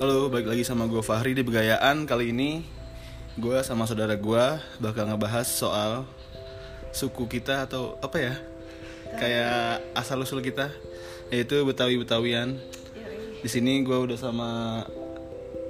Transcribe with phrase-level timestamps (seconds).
[0.00, 2.08] Halo, balik lagi sama gue Fahri di Begayaan.
[2.08, 2.64] Kali ini
[3.36, 4.44] gue sama saudara gue
[4.80, 6.08] bakal ngebahas soal
[6.88, 8.34] suku kita atau apa ya?
[9.20, 10.72] Kayak asal-usul kita
[11.28, 12.56] Yaitu Betawi-Betawian.
[13.44, 14.48] Di sini gue udah sama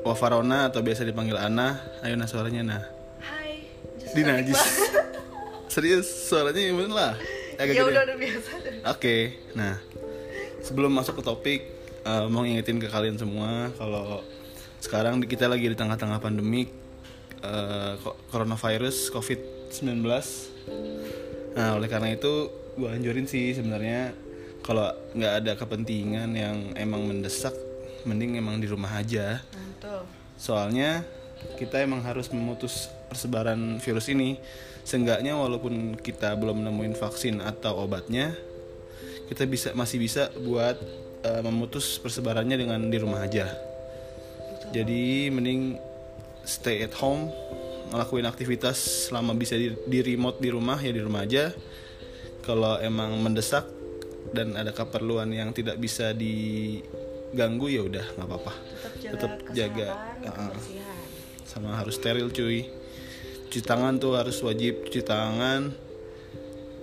[0.07, 1.83] Wafarona atau biasa dipanggil Ana.
[2.07, 2.83] Ayo nah suaranya nah
[3.19, 3.67] Hai,
[3.99, 4.95] just Di cantik najis banget.
[5.75, 7.13] Serius suaranya yang bener lah.
[7.59, 8.51] Agak Ya udah udah biasa.
[8.63, 8.79] Deh.
[8.95, 9.17] Oke,
[9.59, 9.75] nah
[10.63, 14.25] sebelum masuk ke topik, eh, mau ngingetin ke kalian semua kalau
[14.81, 16.73] sekarang kita lagi di tengah-tengah pandemik
[17.45, 20.05] eh, ko- coronavirus COVID-19.
[21.51, 22.49] Nah, oleh karena itu
[22.79, 24.15] gue anjurin sih sebenarnya
[24.65, 27.53] kalau nggak ada kepentingan yang emang mendesak,
[28.07, 29.43] mending emang di rumah aja.
[29.51, 30.05] Betul.
[30.37, 31.05] Soalnya
[31.57, 34.37] kita emang harus memutus persebaran virus ini.
[34.85, 38.33] Seenggaknya walaupun kita belum nemuin vaksin atau obatnya,
[39.29, 40.77] kita bisa masih bisa buat
[41.23, 43.51] eh, memutus persebarannya dengan di rumah aja.
[44.71, 45.77] Jadi mending
[46.47, 47.29] stay at home,
[47.91, 51.51] ngelakuin aktivitas selama bisa di, di remote di rumah ya di rumah aja.
[52.41, 53.67] Kalau emang mendesak
[54.31, 58.53] dan ada keperluan yang tidak bisa diganggu ya udah nggak apa-apa.
[58.55, 59.89] Tetap jaga Tetap jaga,
[60.23, 60.99] kebersihan.
[61.45, 62.71] sama harus steril cuy
[63.51, 65.75] cuci tangan tuh harus wajib cuci tangan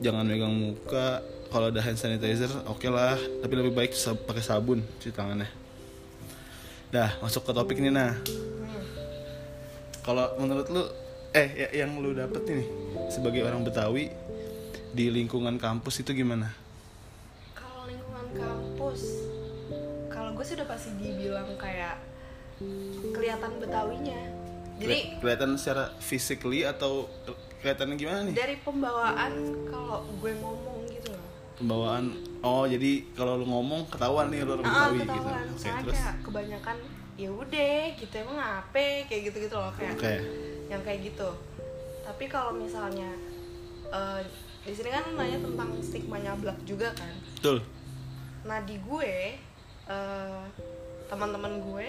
[0.03, 5.11] jangan megang muka kalau ada hand sanitizer oke lah tapi lebih baik pakai sabun cuci
[5.11, 5.47] tangannya
[6.87, 8.15] dah masuk ke topik nih nah
[10.01, 10.83] kalau menurut lu
[11.31, 12.67] eh ya- yang lu dapet nih
[13.07, 14.07] sebagai orang Betawi
[14.89, 16.47] di lingkungan kampus itu gimana
[17.53, 19.01] Kalau lingkungan kampus,
[20.07, 21.99] kalau gue sih udah pasti dibilang kayak
[23.11, 24.17] kelihatan betawinya.
[24.77, 27.05] Jadi Keli- kelihatan secara physically atau
[27.59, 29.33] kelihatan gimana nih dari pembawaan
[29.67, 30.76] kalau gue ngomong.
[31.57, 32.13] Pembawaan.
[32.39, 35.13] Oh jadi kalau lu ngomong ketahuan nih lu orang Ah, Betawi gitu.
[35.17, 35.93] oke terus?
[35.93, 36.77] kayak kebanyakan
[37.17, 38.85] ya udah gitu emang apa?
[39.09, 40.13] Kayak gitu gitu loh kayak oke.
[40.69, 41.29] yang kayak gitu.
[42.03, 43.09] Tapi kalau misalnya
[43.89, 44.21] eh,
[44.61, 47.13] di sini kan nanya tentang stigma nyablak juga kan.
[47.35, 47.57] Betul.
[48.45, 49.13] Nah di gue
[49.87, 50.41] eh,
[51.07, 51.87] teman-teman gue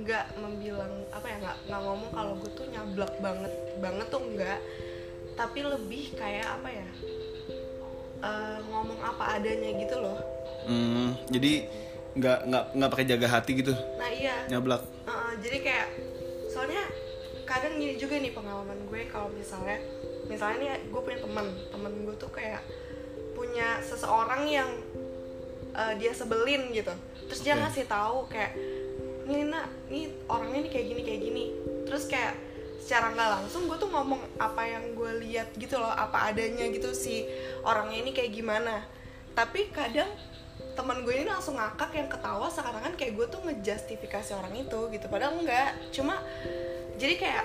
[0.00, 4.60] nggak membilang apa ya nggak nggak ngomong kalau gue tuh nyablak banget banget tuh enggak
[5.34, 6.88] tapi lebih kayak apa ya
[8.20, 10.18] eh, ngomong apa adanya gitu loh.
[10.68, 11.66] Hmm, jadi
[12.10, 13.72] nggak nggak nggak pakai jaga hati gitu?
[13.72, 14.36] Nah iya.
[14.50, 14.82] Nyablak?
[15.06, 15.88] Uh, jadi kayak
[16.50, 16.82] soalnya
[17.46, 19.78] kadang gini juga nih pengalaman gue kalau misalnya
[20.26, 22.62] misalnya nih gue punya teman temen gue tuh kayak
[23.34, 24.70] punya seseorang yang
[25.74, 26.90] uh, dia sebelin gitu.
[27.30, 27.62] Terus dia Oke.
[27.66, 28.52] ngasih tahu kayak
[29.30, 31.44] nih nak nih orangnya nih kayak gini kayak gini.
[31.86, 32.34] Terus kayak
[32.80, 36.90] secara nggak langsung gue tuh ngomong apa yang gue lihat gitu loh apa adanya gitu
[36.96, 37.28] si
[37.62, 38.82] orangnya ini kayak gimana.
[39.36, 40.08] Tapi kadang
[40.74, 44.80] teman gue ini langsung ngakak yang ketawa sekarang kan kayak gue tuh ngejustifikasi orang itu
[44.90, 45.06] gitu.
[45.06, 46.18] Padahal enggak cuma
[46.96, 47.44] jadi kayak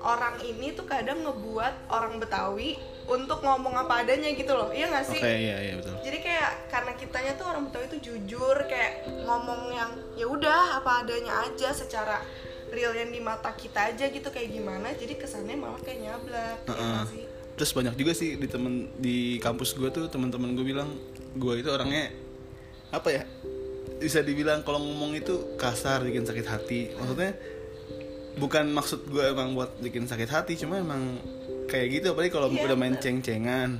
[0.00, 5.04] orang ini tuh kadang ngebuat orang Betawi untuk ngomong apa adanya gitu loh iya gak
[5.04, 5.94] oke sih iya iya betul.
[6.00, 11.04] Jadi kayak karena kitanya tuh orang Betawi tuh jujur kayak ngomong yang ya udah apa
[11.04, 12.22] adanya aja secara
[12.70, 14.94] real yang di mata kita aja gitu kayak gimana?
[14.94, 16.86] Jadi kesannya malah kayak nyablak ya Heeh.
[16.86, 17.24] nggak sih?
[17.58, 20.88] Terus banyak juga sih di temen di kampus gue tuh teman-teman gue bilang
[21.36, 22.08] gue itu orangnya
[22.90, 23.22] apa ya
[24.00, 26.80] bisa dibilang kalau ngomong itu kasar bikin sakit hati.
[26.96, 27.36] Maksudnya
[28.40, 31.20] bukan maksud gue emang buat bikin sakit hati cuma emang
[31.68, 32.16] kayak gitu.
[32.16, 33.76] Apalagi kalau Iya, udah main ceng-cengan.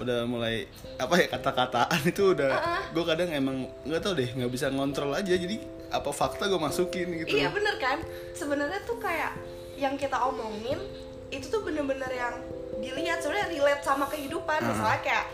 [0.00, 0.64] Udah mulai
[0.96, 2.52] apa ya kata-kataan itu udah
[2.96, 5.36] gue kadang emang nggak tau deh nggak bisa ngontrol aja.
[5.36, 7.98] Jadi apa fakta gue masukin gitu Iya bener kan
[8.32, 9.32] sebenarnya tuh kayak
[9.74, 10.80] yang kita omongin
[11.28, 12.34] itu tuh bener-bener yang
[12.76, 14.68] dilihat sebenarnya relate sama kehidupan Ah.
[14.68, 15.26] misalnya kayak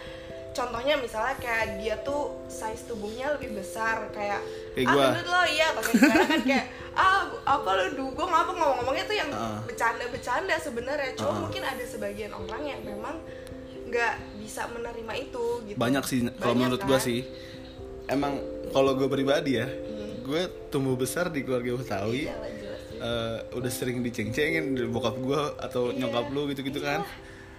[0.52, 4.40] contohnya misalnya kayak dia tuh size tubuhnya lebih besar kayak
[4.74, 6.66] Kayak ah gendut lo iya atau kayak kan kayak
[7.00, 9.60] ah apa lo dugong apa ngomong-ngomongnya tuh yang Ah.
[9.62, 11.40] bercanda-bercanda sebenarnya cuma Ah.
[11.40, 13.16] mungkin ada sebagian orang yang memang
[13.86, 17.00] nggak bisa menerima itu gitu banyak sih kalau menurut gue kan?
[17.02, 17.20] sih
[18.06, 18.40] emang
[18.70, 20.01] kalau gue pribadi ya Hmm.
[20.22, 22.25] Gue tumbuh besar di keluarga Betawi.
[22.25, 22.37] Iya
[22.94, 25.99] eh, udah sering diceng-cengin bokap gue atau Iya.
[26.00, 27.02] nyokap lu gitu-gitu kan.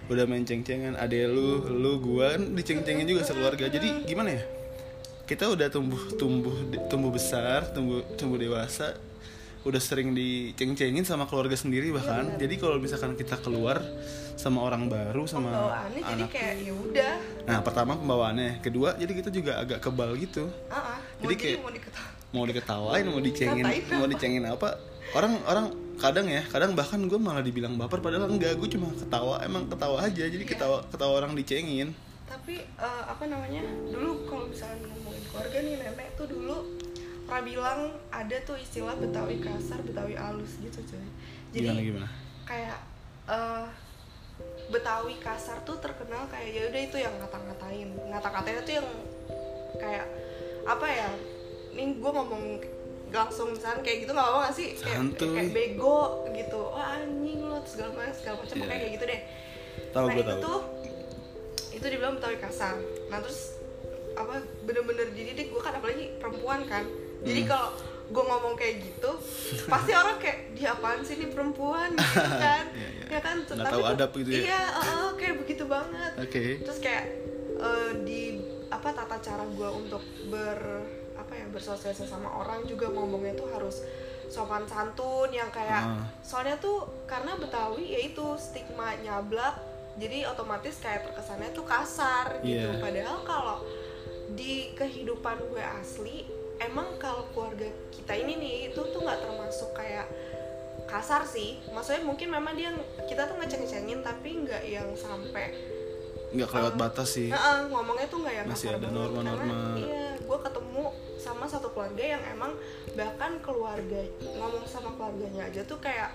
[0.04, 3.68] Udah main ceng-cengan ade lu lu gue kan diceng-cengin juga sekeluarga.
[3.68, 4.42] Jadi gimana ya?
[5.24, 6.52] Kita udah tumbuh tumbuh
[6.86, 8.96] tumbuh besar tumbuh tumbuh dewasa
[9.64, 13.80] udah sering diceng-cengin sama keluarga sendiri Iya, bahkan jadi kalau misalkan kita keluar
[14.34, 16.28] sama orang baru sama Pembawaannya jadi anak.
[16.28, 17.12] kayak ya udah.
[17.44, 20.52] Nah, pertama pembawaannya, kedua jadi kita juga agak kebal gitu.
[20.68, 20.98] Ah, ah.
[21.00, 23.62] mau Jadi jadi kayak- mau diketahui Mau diketawain, mau dicengin,
[23.94, 24.74] mau dicengin apa?
[25.14, 29.70] Orang-orang kadang ya, kadang bahkan gue malah dibilang baper padahal enggak, gue cuma ketawa, emang
[29.70, 30.26] ketawa aja.
[30.26, 30.50] Jadi Iya.
[30.50, 31.94] ketawa ketawa orang dicengin.
[32.24, 36.56] tapi eh, apa namanya dulu kalau misalnya ngomongin keluarga nih nenek tuh dulu
[37.24, 41.04] pernah bilang ada tuh istilah Betawi kasar, Betawi halus gitu cuy.
[41.52, 42.08] Jadi gimana gimana
[42.42, 42.78] kayak
[43.28, 43.66] eh,
[44.66, 48.88] Betawi kasar tuh terkenal kayak ya udah itu yang ngata-ngatain, ngata-ngatain itu yang
[49.78, 50.06] kayak
[50.64, 51.10] apa ya?
[51.74, 52.44] Nih gue ngomong
[53.10, 54.68] langsung misalnya kayak gitu nggak apa-apa sih?
[54.74, 56.00] Kayak, kayak bego
[56.32, 58.66] gitu, wah anjing lo segala macam segala macam Iya.
[58.68, 59.20] kayak gitu deh.
[59.90, 60.60] tahu nah gue itu tahu tuh
[61.72, 62.74] itu dibilang Betawi kasar.
[63.06, 63.58] Nah terus
[64.14, 66.86] apa bener-bener jadi deh gue kan apalagi perempuan kan.
[67.20, 67.48] Jadi Hmm.
[67.48, 67.68] kalau
[68.04, 69.10] gue ngomong kayak gitu,
[69.64, 72.02] pasti orang kayak dia apaan sih ini perempuan gitu
[72.40, 72.64] kan?
[72.68, 73.06] Iya, iya.
[73.08, 74.40] ya kan Nggak Tapi tahu tuh- adab gitu ya?
[74.44, 77.04] iya uh, uh, kayak begitu banget oke terus kayak
[77.56, 78.20] uh, di
[78.68, 80.58] apa tata cara gue untuk ber
[81.24, 83.80] apa ya bersosialisasi sama orang juga ngomongnya tuh harus
[84.26, 86.04] sopan santun yang kayak Ah.
[86.20, 89.56] soalnya tuh karena Betawi yaitu stigma nyablak
[89.94, 92.76] jadi otomatis kayak terkesannya tuh kasar gitu Iya.
[92.78, 93.56] padahal kalau
[94.30, 96.26] di kehidupan gue asli
[96.58, 100.06] emang kalau keluarga kita ini nih itu tuh nggak termasuk kayak
[100.84, 102.74] kasar sih maksudnya mungkin memang dia
[103.04, 105.54] kita tuh ngeceng-cengin tapi nggak yang sampai
[106.30, 109.58] nggak kelewat batas sih Heeh, ngomongnya tuh nggak yang Masih kasar ada norma-norma.
[109.76, 110.33] Iya gue
[111.74, 112.52] keluarga yang emang
[112.94, 116.14] bahkan keluarga ngomong sama keluarganya aja tuh kayak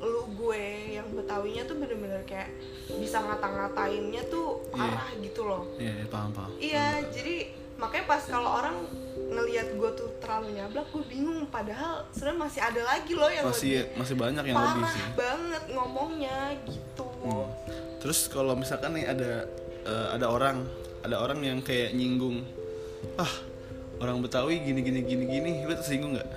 [0.00, 0.64] lu gue
[0.96, 2.50] yang betawinya tuh bener-bener kayak
[2.98, 4.76] bisa ngata-ngatainnya tuh Iya.
[4.76, 5.62] parah gitu loh.
[5.78, 6.50] Iya iya, paham paham.
[6.58, 7.36] Iya jadi
[7.74, 8.76] makanya pas kalau orang
[9.24, 11.46] ngelihat gue tuh terlalu nyablak gue bingung.
[11.48, 15.04] Padahal sebenarnya masih ada lagi loh yang masih lebih masih banyak yang lebih parah sih.
[15.16, 17.06] banget ngomongnya gitu.
[17.24, 17.46] Hmm.
[18.02, 19.48] Terus kalau misalkan nih ada
[19.84, 20.68] eh, ada orang
[21.00, 22.44] ada orang yang kayak nyinggung
[23.16, 23.32] ah
[24.04, 26.28] orang Betawi gini gini gini gini lu tersinggung nggak?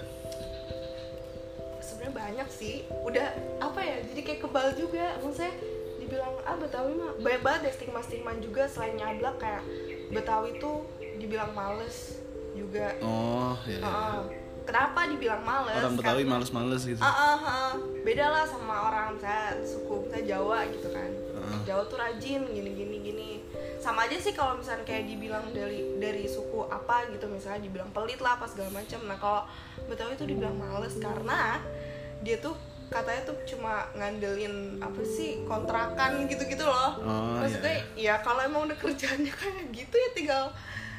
[1.79, 2.73] sebenarnya banyak sih
[3.03, 3.27] udah
[3.59, 5.53] apa ya jadi kayak kebal juga maksudnya
[5.97, 9.63] dibilang ah Betawi mah banyak banget deh stigma stigma juga selain nyablak kayak
[10.09, 10.87] Betawi tuh
[11.17, 12.19] dibilang males
[12.53, 13.77] juga Oh ya.
[13.77, 14.19] Heeh.
[14.63, 16.99] kenapa dibilang males Orang Betawi Karena- males-males gitu.
[16.99, 17.71] Ah, ah.
[18.01, 21.59] beda lah sama orang saya suku saya Jawa gitu kan Ah.
[21.63, 22.96] Jawa tuh rajin gini gini gini
[23.87, 28.19] sama aja sih kalau misalnya kayak dibilang dari dari suku apa gitu misalnya dibilang pelit
[28.19, 28.99] lah apa segala macam.
[29.07, 29.41] Nah kalau
[29.87, 31.63] Betawi tuh dibilang males karena
[32.19, 32.51] dia tuh
[32.91, 36.99] katanya tuh cuma ngandelin apa sih kontrakan gitu-gitu loh.
[36.99, 40.45] Oh, maksudnya ya kalau emang udah kerjanya kayak gitu ya tinggal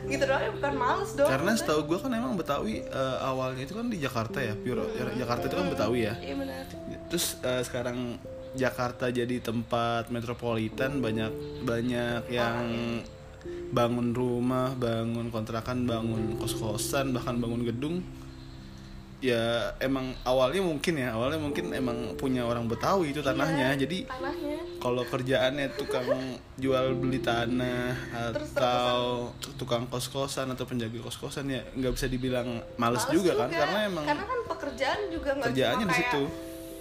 [0.09, 1.29] gitu doang ya bukan males dong.
[1.29, 1.69] Karena maksudnya.
[1.69, 5.45] setahu gue kan emang Betawi eh, awalnya itu kan di Jakarta ya, pure ya, Jakarta
[5.45, 6.15] itu kan Betawi ya.
[6.25, 6.65] iya benar.
[7.13, 8.17] Terus eh, sekarang
[8.59, 12.67] Jakarta jadi tempat metropolitan banyak banyak yang
[13.71, 17.97] bangun rumah, bangun kontrakan, bangun kos-kosan, bahkan bangun gedung.
[19.19, 23.75] Ya emang awalnya mungkin ya, awalnya mungkin emang punya orang Betawi itu tanahnya.
[23.75, 24.07] Iya, Jadi
[24.79, 32.07] kalau kerjaannya tukang jual beli tanah atau tukang kos-kosan atau penjaga kos-kosan ya nggak bisa
[32.07, 35.99] dibilang males, Males juga, kan karena emang karena kan pekerjaan juga nggak kerjaannya di kayak
[36.15, 36.23] situ.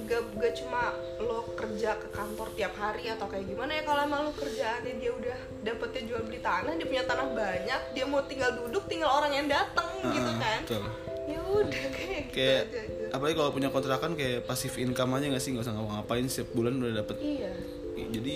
[0.05, 4.21] Gak, gak cuma lo kerja ke kantor tiap hari atau kayak gimana ya kalau emang
[4.23, 8.53] lo kerjaannya dia udah dapetnya jual beli tanah dia punya tanah banyak dia mau tinggal
[8.55, 10.59] duduk tinggal orang yang datang gitu Ah, kan.
[10.61, 10.83] betul.
[11.27, 13.03] ya udah kayak gitu kayak aja gitu.
[13.09, 16.73] apalagi kalau punya kontrakan kayak pasif income aja nggak sih nggak usah ngapa-ngapain setiap bulan
[16.77, 17.15] udah dapet.
[17.19, 17.51] Iya.
[17.97, 18.35] Jadi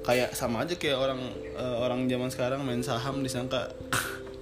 [0.00, 1.20] kayak sama aja kayak orang
[1.54, 3.68] eh, orang zaman sekarang main saham disangka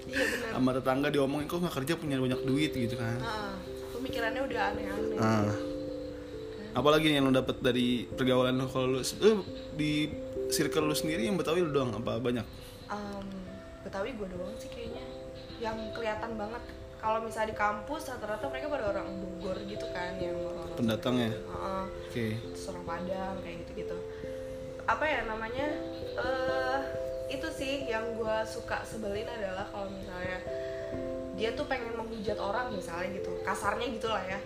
[0.07, 0.49] iya benar.
[0.55, 3.19] sama tetangga diomongin kok nggak kerja punya banyak duit gitu kan.
[3.19, 3.59] Nah,
[3.93, 5.19] pemikirannya udah aneh-aneh.
[5.19, 5.45] Ah
[6.79, 9.39] apalagi yang lo dapet dari pergaulan lo kalau lo eh,
[9.75, 10.07] di
[10.47, 12.47] circle lo sendiri yang betawi lo doang apa banyak?
[12.89, 13.27] Em,
[13.83, 15.03] Betawi gue doang sih kayaknya.
[15.59, 16.63] Yang kelihatan banget.
[16.99, 21.31] Kalau misalnya di kampus rata-rata mereka pada orang Bogor gitu kan yang orang Pendatang ya?
[21.31, 21.85] Heeh.
[22.11, 22.27] oke.
[22.55, 23.97] Terus orang Padang kayak gitu-gitu.
[24.87, 25.67] Apa ya namanya?
[26.19, 26.79] Eh
[27.29, 30.43] itu sih yang gue suka sebelin adalah kalau misalnya
[31.39, 33.31] dia tuh pengen menghujat orang misalnya gitu.
[33.47, 34.39] Kasarnya gitulah ya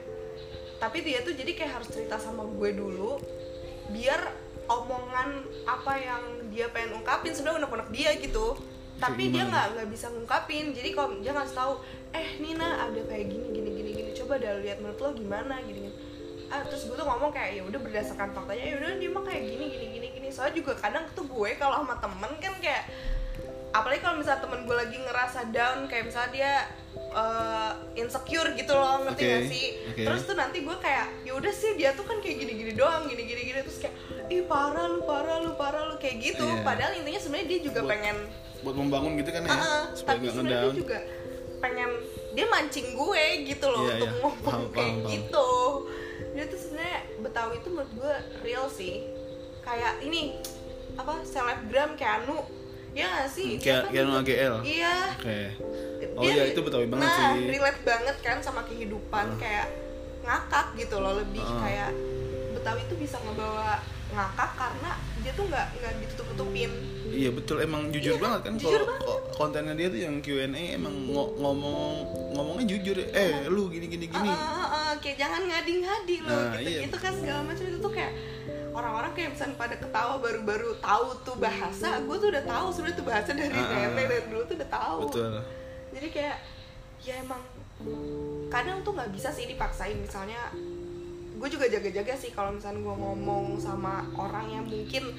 [0.83, 3.23] tapi dia tuh jadi kayak harus cerita sama gue dulu
[3.95, 4.19] biar
[4.67, 8.59] omongan apa yang dia pengen ungkapin sebenarnya unek-unek dia gitu.
[8.99, 10.75] Tapi dia nggak nggak bisa ngungkapin.
[10.75, 11.73] Jadi kalau dia ngasih tahu
[12.15, 14.11] eh Nina ada kayak gini gini gini gini.
[14.15, 15.93] Coba dah lihat menurut lo gimana gini gini
[16.53, 19.43] ah terus gue tuh ngomong kayak ya udah berdasarkan faktanya ya udah dia mah kayak
[19.49, 20.29] gini gini gini gini.
[20.29, 22.85] Soalnya juga kadang tuh gue kalau sama temen kan kayak
[23.73, 26.53] apalagi kalau misalnya temen gue lagi ngerasa down kayak misalnya dia
[27.11, 30.03] eh, insecure gitu loh ngerti Oke, gak sih oke.
[30.03, 33.05] terus tuh nanti gue kayak ya udah sih dia tuh kan kayak gini gini doang
[33.05, 33.97] gini gini terus kayak
[34.29, 36.61] ih parah lu parah lu parah lu kayak gitu Iya.
[36.63, 38.17] padahal intinya sebenarnya dia juga Buat- pengen
[38.63, 40.99] buat membangun gitu kan ya Ah, supaya tapi sebenarnya dia juga
[41.59, 41.91] pengen
[42.33, 44.19] dia mancing gue gitu loh Iya, untuk iya.
[44.19, 45.11] ngomong Paham, kayak paham, paham.
[45.11, 45.49] gitu
[46.31, 48.95] dia tuh sebenarnya Betawi itu menurut gue real sih
[49.61, 50.37] kayak ini
[50.93, 52.41] apa selebgram kayak Anu
[52.93, 54.55] ya nggak sih Hmm, kayak- kayak AGL?
[54.63, 55.41] iya oke
[56.13, 57.49] Oh iya, itu Betawi banget nah, sih.
[57.49, 59.65] relate banget kan sama kehidupan kayak
[60.21, 61.61] ngakak gitu loh lebih Ah.
[61.63, 61.91] kayak
[62.53, 66.71] Betawi tuh bisa ngebawa ngakak karena dia tuh nggak nggak ditutup-tutupin
[67.03, 70.47] Iya betul emang jujur Iya, banget kan jujur kalau ko- kontennya dia tuh yang Q&A
[70.71, 71.93] emang ngo- ngomong
[72.33, 73.07] ngomongnya jujur ya.
[73.11, 74.29] Eh lu gini gini gini.
[74.29, 76.81] Ah, ah, ah, kayak jangan ngadi-ngadi loh Nah, gitu iya.
[76.85, 78.13] gitu kan segala macam itu tuh kayak
[78.71, 83.07] orang-orang kayak misalnya pada ketawa baru-baru tahu tuh bahasa gue tuh udah tahu sebenarnya tuh
[83.07, 83.69] bahasa dari ah.
[83.69, 85.33] nenek dari dulu tuh udah tahu Betul.
[85.93, 86.37] jadi kayak
[87.03, 87.43] ya emang
[88.53, 90.53] kadang tuh nggak bisa sih dipaksain misalnya
[91.43, 95.11] gue juga jaga-jaga sih kalau misalnya gue ngomong sama orang yang mungkin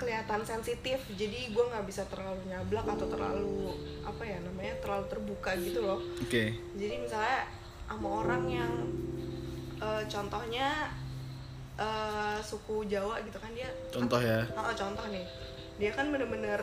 [0.00, 5.54] kelihatan sensitif jadi gue nggak bisa terlalu nyablak atau terlalu apa ya namanya terlalu terbuka
[5.60, 6.56] gitu loh Oke.
[6.74, 7.40] jadi misalnya
[7.86, 8.72] sama orang yang
[9.78, 10.88] eh, contohnya
[11.80, 14.44] eh, suku Jawa gitu kan dia Contoh ya.
[14.52, 15.24] Oh, contoh nih
[15.80, 16.60] dia kan bener-bener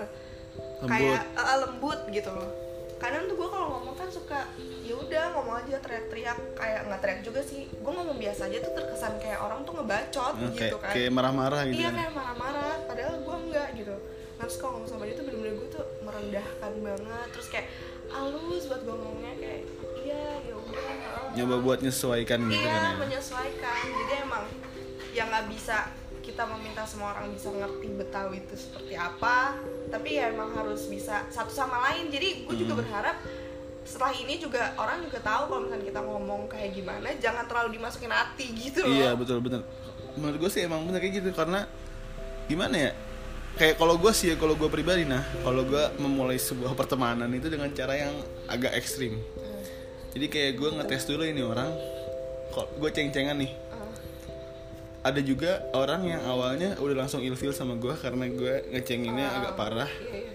[0.77, 0.89] Lembut.
[0.93, 5.61] kayak eh, lembut gitu loh kadang tuh gue kalau ngomong kan suka ya udah ngomong
[5.61, 9.61] aja teriak-teriak kayak nggak teriak juga sih gue ngomong biasa aja tuh terkesan kayak orang
[9.61, 11.97] tuh ngebacot kayak gitu kan kayak marah-marah gitu iya kan.
[12.01, 13.95] kayak marah-marah padahal gue enggak gitu
[14.37, 17.67] nah, terus kalau ngomong sama dia tuh bener-bener gue tuh merendahkan banget terus kayak
[18.09, 19.61] halus buat gue ngomongnya kayak
[20.01, 22.93] iya ya udah ah." Nyoba buat nyesuaikan gitu iya kan ya.
[22.97, 24.43] menyesuaikan jadi emang
[25.17, 25.89] ya nggak bisa
[26.21, 29.57] kita meminta semua orang bisa ngerti Betawi itu seperti apa
[29.87, 32.81] tapi ya emang harus bisa satu sama lain jadi gue juga Hmm.
[32.83, 33.17] berharap
[33.81, 38.11] setelah ini juga orang juga tahu kalau misalnya kita ngomong kayak gimana jangan terlalu dimasukin
[38.11, 39.63] hati gitu loh Iya betul betul.
[40.13, 41.63] Menurut gue sih emang bener kayak gitu karena
[42.45, 42.91] gimana ya?
[43.55, 47.47] Kayak kalau gue sih ya kalau gue pribadi nah kalau gue memulai sebuah pertemanan itu
[47.47, 48.13] dengan cara yang
[48.45, 49.17] agak ekstrim.
[49.17, 49.63] Hmm.
[50.11, 51.71] Jadi kayak gue ngetes dulu ini orang.
[52.51, 53.51] Kok gue ceng-cengan nih.
[55.07, 59.55] Ah, Ada juga orang yang awalnya udah langsung ilfil sama gue karena gue ngecenginnya agak
[59.55, 59.87] parah.
[60.03, 60.31] iya, iya.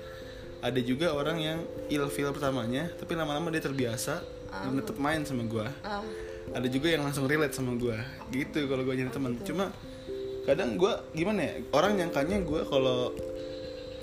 [0.64, 1.58] Ada juga orang yang
[1.92, 5.66] ilfil pertamanya tapi lama-lama dia terbiasa dan tetap main sama gue.
[5.84, 6.00] Ah,
[6.50, 7.94] ada juga yang langsung relate sama gue
[8.32, 9.70] gitu kalau gue jadi teman cuma
[10.42, 13.14] kadang gue gimana ya orang nyangkanya gue kalau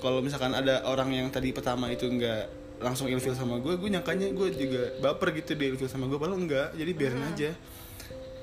[0.00, 2.48] kalau misalkan ada orang yang tadi pertama itu nggak
[2.80, 6.40] langsung ilfil sama gue gue nyangkanya gue juga baper gitu dia ilfil sama gue padahal
[6.40, 7.50] enggak jadi biarin aja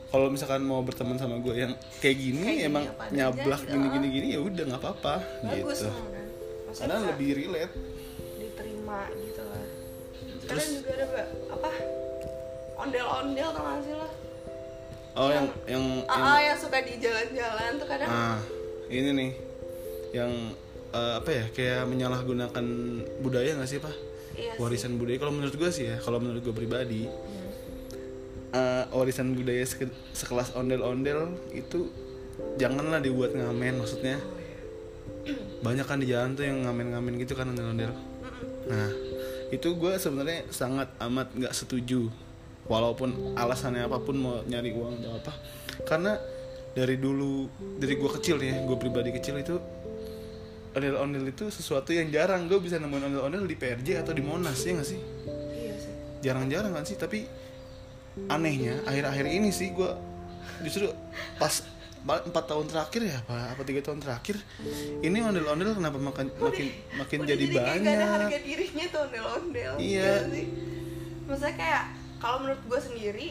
[0.07, 3.71] kalau misalkan mau berteman sama gue yang kayak gini Kayak gini emang adanya nyablak gitu.
[3.73, 5.15] gini gini gini ya udah nggak apa-apa.
[5.43, 5.91] Bagus gitu.
[5.91, 6.25] kan
[6.77, 7.73] karena lebih relate.
[8.37, 9.63] Diterima gitu lah.
[10.39, 11.05] Terus- Terus juga ada
[11.49, 11.69] apa?
[12.77, 14.07] Ondel-ondel tau gak sih lo?
[15.17, 18.05] Oh yang yang, Ah, yang ah, yang suka di jalan-jalan tuh kadang.
[18.07, 18.37] Ah,
[18.87, 19.31] ini nih.
[20.13, 20.31] Yang
[20.87, 22.65] eh, apa ya kayak menyalahgunakan
[23.19, 23.95] budaya nggak sih pak?
[24.37, 24.61] Iya sih.
[24.61, 25.17] warisan budaya.
[25.17, 27.09] Kalau menurut gue sih ya, kalau menurut gue pribadi
[28.47, 31.91] Eh, warisan budaya seke- sekelas ondel-ondel itu
[32.55, 34.23] janganlah dibuat ngamen maksudnya.
[35.59, 37.91] Banyak kan di jalan tuh yang ngamen-ngamen gitu kan ondel-ondel.
[38.71, 38.89] Nah,
[39.51, 42.07] itu gue sebenarnya sangat amat nggak setuju.
[42.67, 45.33] Walaupun alasannya apa pun mau nyari uang atau apa,
[45.87, 46.19] karena
[46.71, 47.47] dari dulu
[47.79, 49.55] dari gue kecil ya, gue pribadi kecil itu
[50.71, 54.75] ondel-ondel itu sesuatu yang jarang gue bisa nemuin ondel-ondel di PRJ atau di Monas ya
[54.75, 54.99] nggak sih?
[55.55, 57.23] iya sih Jarang-jarang kan sih, tapi
[58.27, 59.91] anehnya akhir-akhir ini sih gue
[60.62, 60.89] justru
[61.38, 61.53] pas
[62.07, 64.39] empat tahun terakhir ya apa apa tiga tahun terakhir
[65.01, 69.00] ini ondel-ondel kenapa makin makin makin Udah jadi kayak gak ada banyak harga dirinya tuh
[69.03, 70.12] ondel-ondel Iya.
[70.17, 70.45] Gak sih?
[71.27, 71.83] maksudnya kayak
[72.17, 73.27] kalau menurut gue sendiri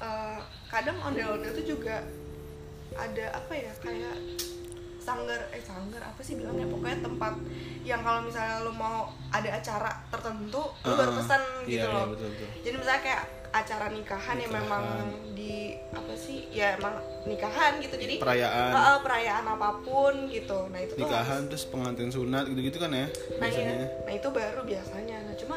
[0.00, 2.00] eh, kadang ondel-ondel tuh juga
[2.94, 4.16] ada apa ya kayak
[4.96, 7.36] sanggar eh sanggar apa sih bilangnya pokoknya tempat
[7.84, 8.98] yang kalau misalnya lo mau
[9.28, 12.48] ada acara tertentu lo baru Ah, pesan iya, gitu iya, loh betul, betul.
[12.64, 13.22] jadi misalnya kayak
[13.54, 15.34] acara nikahan, yang memang Nikahan.
[15.38, 17.94] di apa sih ya emang nikahan gitu.
[17.94, 18.70] Jadi Perayaan.
[18.74, 20.66] Ah, perayaan apa pun gitu.
[20.74, 23.38] Nah itu tuh harus- nikahan terus pengantin sunat gitu-gitu kan ya nah, iya.
[23.38, 23.86] biasanya.
[24.02, 25.16] Nah itu baru biasanya.
[25.30, 25.56] Nah cuma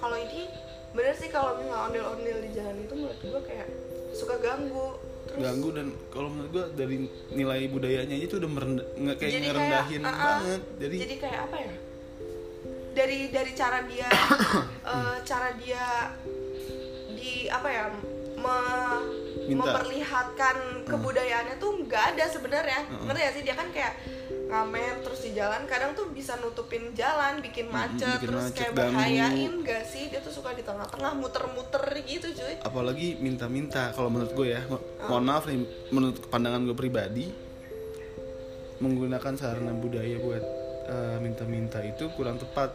[0.00, 0.48] kalau ini
[0.96, 3.68] bener sih kalau misalnya ondel-ondel di jalan itu menurut gua kayak
[4.16, 4.88] suka ganggu.
[5.28, 6.96] Terus ganggu dan kalau menurut gua dari
[7.28, 10.60] nilai budayanya aja tuh udah merendah nggak kayak jadi ngerendahin ah, ah, banget.
[10.80, 11.74] Jadi, jadi kayak apa ya?
[12.94, 14.08] Dari dari cara dia
[14.94, 15.84] eh, cara dia
[17.24, 17.84] di apa ya
[18.36, 19.60] me- Minta.
[19.60, 20.56] memperlihatkan
[20.88, 22.80] kebudayaannya tuh nggak ada sebenarnya.
[23.04, 23.42] Ngerti gak sih?
[23.44, 23.92] Dia kan kayak
[24.48, 28.72] ngamen terus di jalan kadang tuh bisa nutupin jalan bikin macet bikin terus macet, kayak
[28.72, 28.96] ganggu.
[28.96, 30.08] bahayain gak sih?
[30.08, 32.56] Dia tuh suka di tengah-tengah muter-muter gitu cuy.
[32.60, 34.60] Apalagi minta-minta kalau menurut gue ya.
[34.64, 35.60] Mo- mohon maaf nih
[35.92, 37.28] menurut pandangan gue pribadi
[38.80, 40.44] menggunakan sarana budaya buat
[40.88, 42.72] eh, minta-minta itu kurang tepat.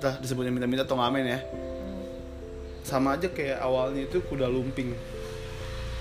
[0.00, 1.38] Dah disebutnya minta-minta atau ngamen ya
[2.90, 4.90] sama aja kayak awalnya itu kuda lumping.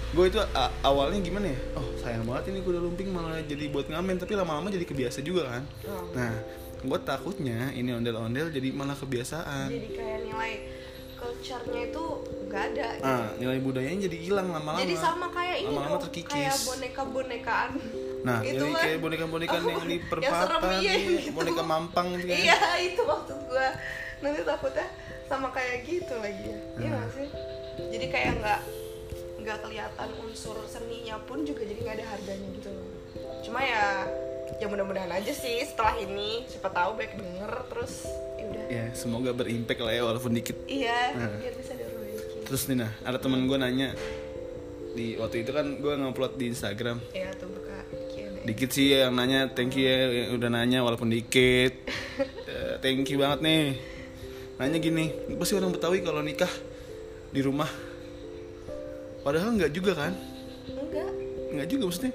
[0.09, 0.41] Gue itu
[0.81, 1.59] awalnya gimana ya?
[1.77, 5.45] Oh sayang banget ini kuda lumping malah jadi buat ngamen tapi lama-lama jadi kebiasa juga
[5.53, 5.63] kan?
[5.85, 6.09] Oh.
[6.17, 6.33] nah
[6.79, 9.69] gue takutnya ini ondel-ondel jadi malah kebiasaan.
[9.69, 10.53] Jadi kayak nilai
[11.19, 12.05] culture-nya itu
[12.47, 13.05] nggak ada gitu.
[13.05, 14.79] ah nilai budayanya jadi hilang lama-lama.
[14.81, 16.33] Jadi sama kayak ini lama-lama dong, terkikis.
[16.33, 17.69] kayak boneka-bonekaan.
[18.19, 18.83] Nah Gitu jadi kan.
[18.87, 21.31] kayak boneka-boneka yang di Yang perempatan iya, iya, gitu.
[21.37, 22.39] boneka mampang gitu kan.
[22.39, 23.69] Iya itu maksud gua.
[24.23, 24.87] Nanti takutnya
[25.29, 26.41] sama kayak gitu lagi.
[26.43, 26.91] Ya iya Hmm.
[26.91, 27.27] nggak sih?
[27.87, 28.61] Jadi kayak nggak
[29.39, 32.87] nggak kelihatan unsur seninya pun juga jadi nggak ada harganya gitu loh.
[33.39, 34.03] Cuma ya
[34.57, 36.43] ya mudah-mudahan aja sih setelah ini.
[36.45, 37.93] Siapa tahu baik denger terus
[38.35, 38.63] ya udah.
[38.67, 40.57] Ya semoga berimpact lah ya walaupun dikit.
[40.65, 41.37] Iya Hmm.
[41.37, 43.93] biar bisa diperbaiki terus nih nah ada teman gue nanya
[44.89, 46.97] di waktu itu kan gue ngupload di Instagram.
[47.11, 47.77] Ya tuh buka
[48.09, 48.41] Q&A.
[48.43, 51.73] dikit sih yang nanya thank you ya yang udah nanya walaupun dikit.
[52.49, 53.63] Eh, thank you banget nih
[54.59, 56.51] nanya gini pasti orang Betawi kalau nikah
[57.31, 57.69] di rumah?
[59.23, 60.13] Padahal nggak juga kan?
[60.67, 61.11] Enggak.
[61.55, 62.13] Nggak juga maksudnya.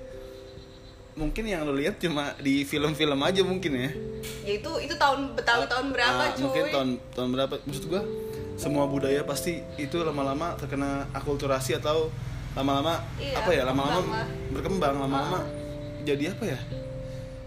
[1.15, 3.91] Mungkin yang lo lihat cuma di film-film aja mungkin ya.
[4.43, 7.55] Ya itu itu tahun betawi tahun berapa Ah, cuy mungkin tahun tahun berapa?
[7.65, 8.03] Maksud gua
[8.55, 12.11] semua budaya pasti itu lama-lama terkena akulturasi atau
[12.55, 14.23] lama-lama Iya, apa ya lama-lama
[14.55, 15.43] berkembang lama-lama
[16.07, 16.59] jadi apa ya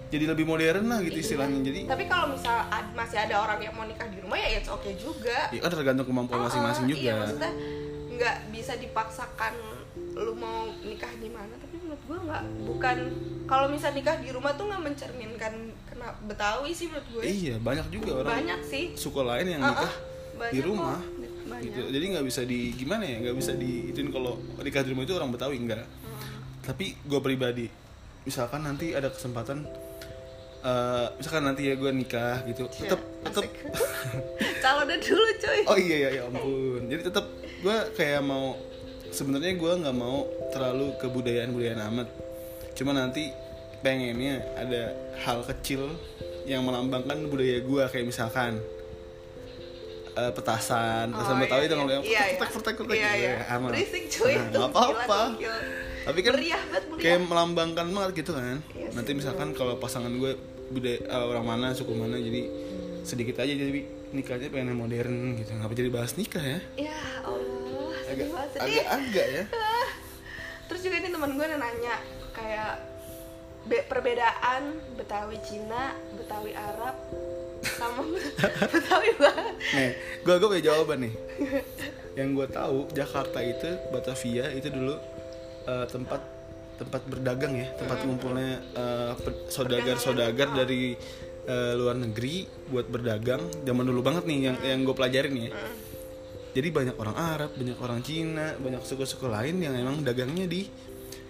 [0.08, 1.24] jadi lebih modern lah gitu Iya.
[1.24, 4.48] istilahnya jadi tapi kalau misal ad- masih ada orang yang mau nikah di rumah ya
[4.54, 7.52] it's okay juga ya kan tergantung kemampuan Ah, masing-masing iya, juga maksudnya
[8.10, 9.54] nggak bisa dipaksakan
[10.16, 12.98] lu mau nikah di mana tapi menurut gua nggak bukan
[13.46, 17.88] kalau misal nikah di rumah tuh nggak mencerminkan kena betawi sih menurut gue iya banyak
[17.88, 19.96] juga orang banyak sih suku lain yang Ah, nikah ah,
[20.36, 21.26] banyak di rumah kok.
[21.48, 21.64] Banyak.
[21.64, 25.14] gitu jadi nggak bisa di gimana ya nggak bisa diituin kalau nikah di rumah itu
[25.14, 26.20] orang Betawi enggak Hmm.
[26.66, 27.66] tapi gue pribadi
[28.24, 29.64] misalkan nanti ada kesempatan
[30.64, 33.44] eh, misalkan nanti ya gue nikah gitu Cia, tetap tetap
[34.64, 35.62] calonnya dulu cuy.
[35.70, 36.82] Oh iya iya ya ampun.
[36.90, 38.58] Jadi tetap gue kayak mau
[39.10, 42.08] sebenarnya gue nggak mau terlalu kebudayaan budayaan amat.
[42.78, 43.34] Cuma nanti
[43.82, 45.94] pengennya ada hal kecil
[46.50, 48.58] yang melambangkan budaya gue kayak misalkan
[50.18, 51.14] eh, petasan.
[51.14, 53.34] Petasan Oh, betawi iya, itu kalau yang iya, pertek pertek pertek iya, gitu iya.
[53.38, 53.56] ya.
[53.56, 53.70] Aman.
[53.74, 54.34] Berisik cuy.
[54.34, 55.22] Nah, nggak apa-apa.
[56.08, 57.04] Tapi kan Meriah banget, meriah.
[57.04, 58.58] kayak melambangkan banget gitu kan.
[58.72, 62.48] Iya nanti sih, misalkan kalau pasangan gue budaya eh, orang mana suku mana jadi
[63.04, 63.72] sedikit aja jadi
[64.12, 65.52] nikahnya pengen yang modern gitu.
[65.52, 66.60] Ngapa jadi bahas nikah ya?
[66.80, 69.43] Ya Allah sedih agak agak agak ya.
[69.52, 69.89] Ah.
[70.67, 71.96] terus juga ini teman gue nanya
[72.32, 72.72] kayak
[73.63, 74.63] be- perbedaan
[74.96, 76.96] Betawi Cina Betawi Arab
[77.63, 78.04] sama
[78.76, 79.91] Betawi banget nih
[80.24, 81.13] gue gue punya jawaban nih.
[82.15, 84.96] Yang gue tahu Jakarta itu Batavia itu dulu
[85.67, 86.21] eh, tempat
[86.77, 90.95] tempat berdagang ya tempat ngumpulnya eh, pe- saudagar-saudagar dari
[91.47, 95.51] eh, luar negeri buat berdagang zaman dulu banget nih yang yang gue pelajarin ya.
[96.58, 100.65] Jadi banyak orang Arab banyak orang Cina banyak suku-suku lain yang emang dagangnya di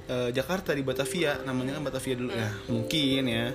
[0.08, 1.44] eh, Jakarta di Batavia.
[1.44, 2.32] Namanya kan Batavia dulu.
[2.32, 3.52] Ya mungkin ya.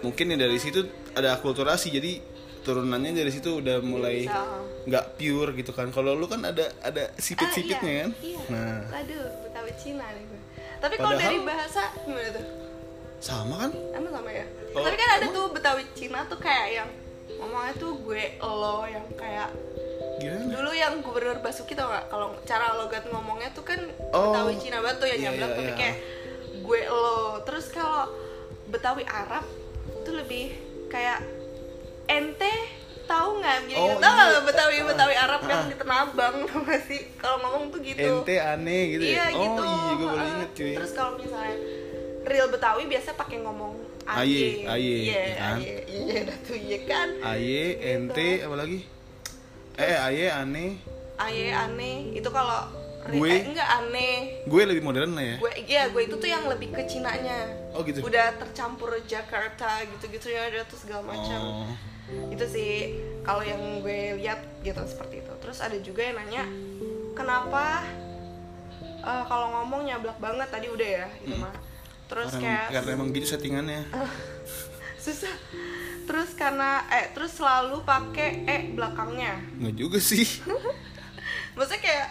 [0.00, 0.84] Mungkin ya dari situ
[1.16, 1.88] ada akulturasi.
[1.92, 2.12] Jadi
[2.60, 4.44] turunannya dari situ udah mulai Bisa.
[4.84, 5.88] nggak pure gitu kan.
[5.88, 8.10] Kalau lu kan ada ada sipit-sipitnya Ah, kan?
[8.20, 8.40] Iya, iya.
[8.48, 9.00] nah.
[9.00, 10.40] Aduh Betawi Cina nih gue
[10.80, 12.46] tapi kalau dari bahasa gimana tuh?
[13.18, 13.70] Sama kan?
[13.92, 14.48] Emang sama ya?
[14.72, 16.88] Oh, tapi kan ada tuh Betawi Cina tuh kayak yang
[17.36, 19.48] ngomongnya tuh gue lo yang kayak
[20.16, 20.48] gimana?
[20.50, 24.32] dulu yang gubernur Basuki tau gak kalau cara logat ngomongnya tuh kan Oh.
[24.32, 25.76] Betawi Cina banget tuh yang Iya, nyablak iya, tapi iya.
[25.76, 25.96] kayak
[26.60, 27.12] gue lo.
[27.44, 28.02] Terus kalau
[28.66, 29.44] Betawi Arab
[30.00, 30.56] tuh lebih
[30.88, 31.20] kayak
[32.10, 32.52] ente
[33.06, 34.40] tahu nggak gini Oh, tau nggak iya.
[34.42, 35.66] Betawi Betawi Arab yang Ah.
[35.66, 37.00] di Tenabang tau gak sih?
[37.16, 38.02] Kalau ngomong tuh gitu.
[38.22, 39.62] Ente aneh gitu iya ya oh gitu.
[39.62, 40.72] iya gue baru inget cuy.
[40.74, 41.56] Terus kalau misalnya
[42.22, 43.74] real Betawi biasa pakai ngomong
[44.06, 45.56] Aye, aye, iya ya kan?
[45.86, 47.08] iya dah tuh iya kan?
[47.24, 48.78] Aye ente apa lagi?
[49.76, 50.70] Eh aye aneh.
[51.16, 51.96] Aye aneh.
[52.12, 52.66] Itu kalau
[53.00, 53.32] Gue?
[53.32, 54.44] eh, enggak aneh.
[54.44, 55.36] Gue lebih modern lah ya.
[55.38, 57.48] Gue iya gue itu tuh yang lebih ke Cinanya.
[57.72, 58.02] Oh gitu.
[58.02, 61.40] Udah tercampur Jakarta gitu-gitu ya ada tuh segala macam.
[61.40, 61.70] Oh
[62.30, 62.70] itu sih
[63.20, 65.32] kalau yang gue lihat gitu seperti itu.
[65.40, 66.44] Terus ada juga yang nanya
[67.14, 67.84] kenapa
[68.82, 71.54] eh, kalau ngomong nyablak banget tadi udah ya gitu mah
[72.10, 73.82] terus karena, kayak karena emang gitu settingannya.
[75.04, 75.34] Susah.
[76.04, 79.38] Terus karena eh terus selalu pakai e belakangnya.
[79.62, 80.26] Nggak juga sih.
[81.56, 82.08] Maksudnya kayak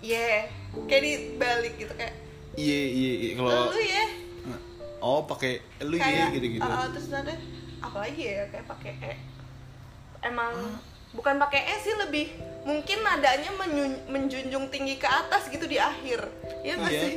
[0.00, 0.48] yeah
[0.86, 2.14] kayak dibalik gitu kayak
[2.54, 3.30] iya iya iya.
[3.34, 4.06] kalau lu ya.
[4.98, 7.34] Oh pakai lu ya gitu gitu uh, uh, terus ada
[7.82, 9.12] apalagi ya kayak pakai e.
[10.24, 10.52] Emang
[11.14, 12.26] bukan pakai e sih lebih
[12.66, 13.50] mungkin nadanya
[14.10, 16.26] menjunjung tinggi ke atas gitu di akhir.
[16.66, 17.02] Ya nggak iya.
[17.06, 17.14] sih?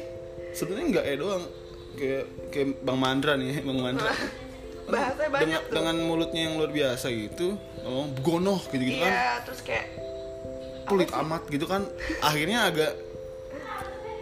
[0.53, 1.43] Sebenarnya nggak eh doang.
[1.91, 4.11] Kayak kayak bang Mandra nih bang Mandra.
[4.91, 5.73] Bahasanya banyak dengan tuh.
[5.75, 9.11] dengan mulutnya yang luar biasa gitu ngomong gonoh gitu gitu kan.
[9.13, 9.87] iya terus kayak
[10.85, 11.81] pelit amat gitu kan.
[12.21, 12.91] Akhirnya agak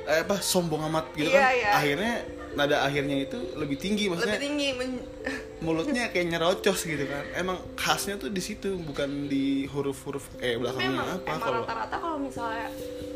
[0.10, 1.54] eh, apa sombong amat gitu Iya, kan.
[1.54, 1.70] iya.
[1.78, 2.14] akhirnya
[2.58, 5.06] nada akhirnya itu lebih tinggi maksudnya lebih tinggi men-
[5.60, 7.24] mulutnya kayak nyerocos gitu kan.
[7.36, 11.96] Emang khasnya tuh di situ bukan di huruf-huruf eh belakangnya emang, apa emang kalau rata-rata
[12.00, 12.68] kalau misalnya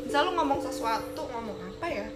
[0.04, 2.06] misal lu ngomong sesuatu ngomong apa ya?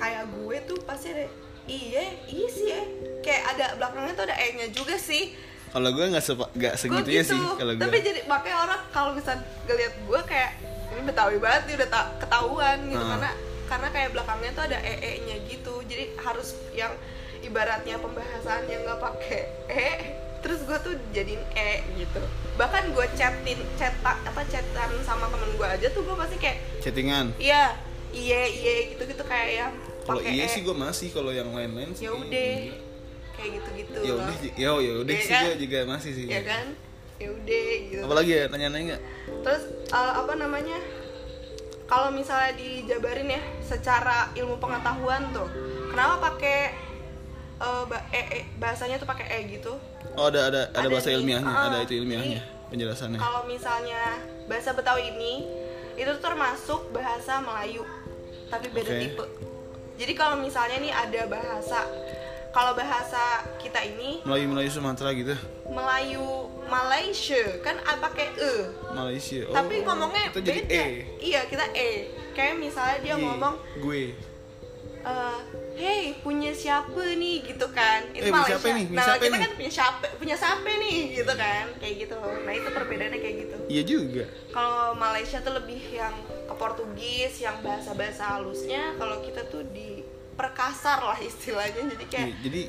[0.00, 1.28] Kayak gue tuh pasti ada
[1.68, 2.82] iya iya sih ya.
[3.20, 5.36] Kayak ada belakangnya tuh ada e nya juga sih.
[5.72, 7.32] Kalau gue nggak sepa nggak segitunya gitu.
[7.36, 7.82] sih kalau gue.
[7.84, 9.36] tapi jadi makanya orang kalau misal
[9.68, 10.52] ngeliat gue kayak
[10.92, 13.04] ini betawi banget nih udah tak ketahuan gitu.
[13.04, 13.10] Ah.
[13.16, 13.30] karena
[13.68, 15.74] karena kayak belakangnya tuh ada e e nya gitu.
[15.84, 16.92] Jadi harus yang
[17.52, 19.88] ibaratnya pembahasan yang nggak pakai e
[20.42, 22.18] terus gue tuh jadiin e gitu.
[22.56, 27.30] Bahkan gue chatin cetak apa chatan sama temen gue aja tuh gue pasti kayak chattingan?
[27.36, 27.76] iya
[28.10, 30.50] iya iya gitu gitu kayak yang kalau iya e.
[30.50, 32.52] sih gue masih kalau yang lain-lain sih ya udah
[33.32, 35.42] kayak gitu gitu ya udah ya ya udah Iya sih kan?
[35.46, 36.24] gue juga masih sih.
[36.26, 36.66] Ya kan?
[37.22, 38.02] Ya udah gitu.
[38.02, 39.02] Apalagi ya tanya-tanya nggak?
[39.46, 39.62] Terus
[39.94, 40.78] eh, apa namanya
[41.86, 45.44] kalau misalnya dijabarin ya secara ilmu pengetahuan tuh
[45.92, 46.72] kenapa pakai
[47.62, 49.72] eh, ba- e, e, bahasanya tuh pakai e gitu.
[50.12, 53.18] Oh ada ada ada, Ada bahasa nih, ilmiahnya ah, ada itu ilmiahnya jadi penjelasannya.
[53.18, 54.02] Kalau misalnya
[54.44, 55.34] bahasa Betawi ini
[55.94, 57.84] itu termasuk bahasa Melayu
[58.48, 59.00] tapi beda Oke.
[59.00, 59.24] tipe.
[59.96, 61.84] Jadi kalau misalnya nih ada bahasa
[62.52, 65.32] kalau bahasa kita ini Melayu Melayu Sumatera gitu?
[65.68, 68.52] Melayu Malaysia kan pakai e.
[68.92, 70.68] Malaysia oh, tapi ngomongnya jadi beda.
[70.68, 70.84] e.
[71.20, 71.90] Iya kita e.
[72.32, 74.02] Kayak misalnya dia Ye, ngomong gue.
[75.02, 75.38] eh
[75.74, 77.36] hey punya siapa nih?
[77.44, 78.00] Gitu kan.
[78.10, 78.84] Itu Eh, Malaysia siapa nih?
[78.84, 79.40] Punya nah siapa kita nih?
[79.40, 80.98] kan punya siapa punya siapa nih?
[81.14, 81.64] Gitu kan.
[81.76, 82.16] Kayak gitu.
[82.18, 83.56] Nah itu perbedaannya kayak gitu.
[83.66, 84.24] Iya juga.
[84.48, 90.04] Kalau Malaysia tuh lebih yang ke Portugis yang bahasa bahasa halusnya kalau kita tuh di
[90.32, 91.82] perkasar lah istilahnya.
[91.88, 92.62] Jadi kayak Iya, jadi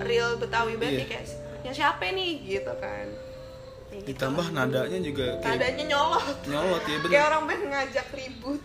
[0.00, 1.00] real Betawi banget Iya.
[1.00, 1.24] ya, kayak
[1.56, 2.32] punya siapa nih?
[2.40, 3.06] Gitu kan.
[3.90, 4.06] Gitu.
[4.06, 6.36] Ditambah nadanya juga kayak nadanya nyolot.
[6.46, 7.10] nyolot ya bener.
[7.10, 8.60] Kayak orang pengen ngajak ribut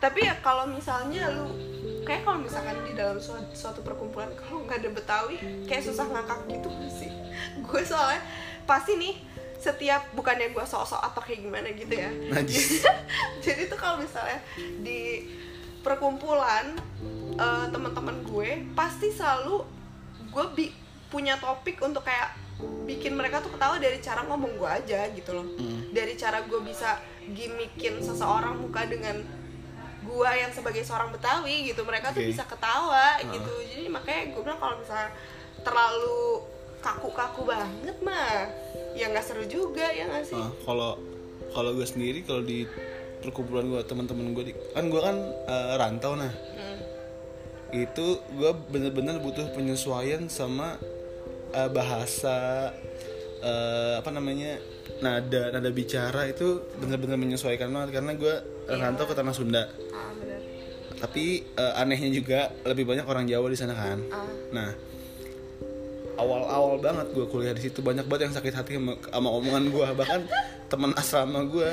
[0.00, 1.48] tapi ya kalau misalnya lu
[2.02, 6.40] kayak kalau misalkan di dalam suatu, suatu perkumpulan kalau nggak ada Betawi kayak susah ngakak
[6.48, 7.12] gitu sih
[7.66, 8.24] gue soalnya
[8.64, 9.14] pasti nih
[9.56, 12.88] setiap bukannya gue sok-sok atau kayak gimana gitu ya Najis.
[13.44, 14.40] jadi tuh kalau misalnya
[14.80, 15.28] di
[15.80, 16.76] perkumpulan
[17.34, 19.60] eh, teman-teman gue pasti selalu
[20.30, 20.74] gue bi-
[21.08, 22.32] punya topik untuk kayak
[22.84, 25.92] bikin mereka tuh ketawa dari cara ngomong gue aja gitu loh Mm.
[25.92, 29.16] dari cara gue bisa gimikin seseorang muka dengan
[30.10, 32.28] gue yang sebagai seorang Betawi gitu mereka tuh Oke.
[32.28, 33.22] bisa ketawa Ah.
[33.22, 35.10] gitu jadi makanya gue bilang kalau misalnya
[35.60, 36.42] terlalu
[36.80, 38.50] kaku-kaku banget mah
[38.92, 40.98] ya nggak seru juga ya nggak sih Nah, kalau
[41.50, 42.66] kalau gue sendiri kalau di
[43.20, 46.78] perkumpulan gue teman-teman gue di, kan gue kan eh, rantau nah Hmm.
[47.70, 50.74] itu gue bener-bener butuh penyesuaian sama
[51.50, 52.70] eh, bahasa
[53.40, 54.60] eh, apa namanya
[55.00, 58.34] nada nada bicara itu bener-bener menyesuaikan banget karena gue
[58.68, 59.64] rantau ke tanah Sunda.
[59.92, 60.40] Ah bener.
[61.00, 61.24] Tapi
[61.56, 63.98] eh, anehnya juga lebih banyak orang Jawa di sana kan.
[64.12, 64.28] Ah.
[64.52, 64.70] Nah
[66.20, 69.86] awal-awal banget gue kuliah di situ banyak banget yang sakit hati sama, sama omongan gue
[69.96, 70.20] bahkan
[70.68, 71.70] teman asrama gue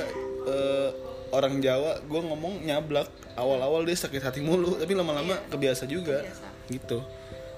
[0.47, 0.89] eh,
[1.35, 3.11] orang Jawa gue ngomong nyablak.
[3.37, 6.23] Awal-awal dia sakit hati mulu tapi lama-lama kebiasa juga.
[6.23, 6.47] Kebiasa.
[6.71, 6.99] gitu.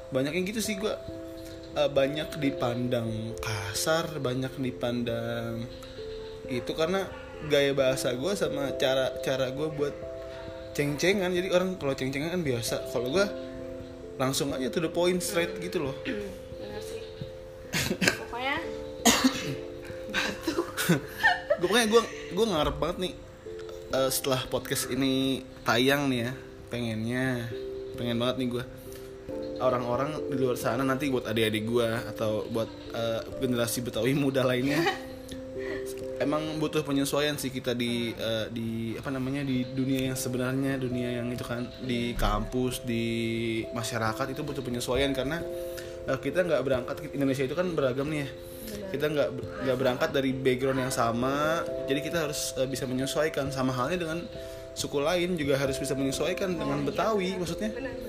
[0.10, 0.91] Banyak yang gitu sih gue
[1.76, 5.68] eh, banyak dipandang kasar banyak dipandang
[6.50, 7.06] itu karena
[7.48, 9.96] gaya bahasa gue sama cara cara gue buat
[10.74, 11.32] ceng-cengan.
[11.32, 12.76] Jadi orang kalau ceng-cengan kan biasa.
[12.92, 13.26] Kalau gue
[14.20, 15.96] langsung aja to the point straight gitu loh.
[16.04, 17.02] Bener sih.
[18.20, 18.58] Pokoknya
[20.10, 20.98] batuk gue
[21.60, 22.02] pokoknya gue
[22.34, 23.14] gue ngarep banget nih
[23.94, 26.32] eh, setelah podcast ini tayang nih ya
[26.74, 27.28] pengennya.
[27.96, 28.64] Pengen banget nih gue
[29.60, 34.82] orang-orang di luar sana nanti buat adik-adik gue atau buat eh, generasi betawi muda lainnya.
[36.19, 41.24] Emang butuh penyesuaian sih kita di eh, di apa namanya di dunia yang sebenarnya dunia
[41.24, 43.06] yang itu kan di kampus di
[43.72, 45.39] masyarakat itu butuh penyesuaian karena
[46.08, 48.30] eh, kita nggak berangkat Indonesia itu kan beragam nih ya.
[48.69, 49.30] Kita nggak
[49.65, 53.52] nggak berangkat dari background yang sama jadi kita harus eh, bisa menyesuaikan.
[53.52, 54.19] Sama halnya dengan
[54.76, 57.72] suku lain juga harus bisa menyesuaikan dengan Betawi maksudnya.
[57.72, 58.09] Bener bener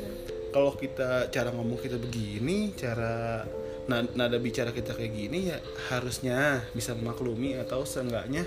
[0.50, 3.46] kalau kita cara ngomong kita begini, cara
[3.86, 5.58] na- nada bicara kita kayak gini ya
[5.88, 6.38] harusnya
[6.70, 8.42] bisa memaklumi atau seenggaknya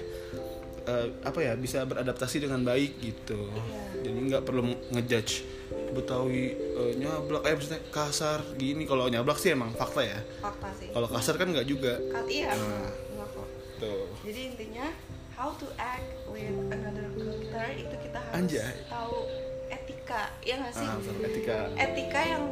[0.84, 3.40] eh, apa ya bisa beradaptasi dengan baik gitu.
[4.00, 5.34] Jadi nggak perlu ngejudge
[5.94, 8.84] Betawi eh, nyablak, eh maksudnya kasar gini.
[8.84, 10.20] Kalau nyablak sih emang fakta ya.
[10.40, 11.96] fakta sih Kalau kasar kan nggak juga.
[12.12, 12.92] Kat iya Nah.
[13.10, 13.48] enggak kok
[13.80, 14.06] Tuh.
[14.22, 14.86] jadi intinya
[15.34, 18.74] how to act with another culture itu kita harus Anjay.
[18.86, 19.18] tahu
[20.14, 20.88] etika ya nggak sih?
[20.88, 21.58] Ah, etika.
[21.74, 22.44] etika yang